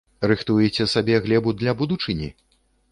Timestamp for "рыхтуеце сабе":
0.29-1.21